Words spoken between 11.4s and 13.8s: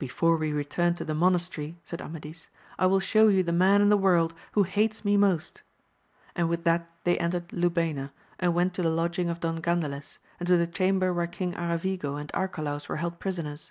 Aravigo and Arcalaus were held prisoners.